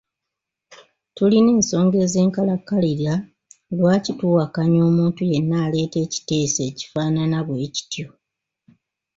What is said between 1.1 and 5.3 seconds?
Tulina ensonga ez’enkalakkalira lwaki tuwakanya omuntu